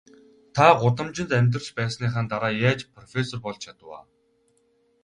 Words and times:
Та 0.55 0.65
гудамжинд 0.81 1.31
амьдарч 1.37 1.67
байсныхаа 1.77 2.23
дараа 2.31 2.53
яаж 2.67 2.81
профессор 2.95 3.37
болж 3.43 3.59
чадав 3.63 3.89
аа? 3.97 4.03